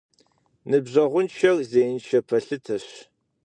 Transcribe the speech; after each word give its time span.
Ныбжьэгъуншэр 0.69 1.57
зеиншэ 1.71 2.19
пэлъытэщ. 2.27 2.87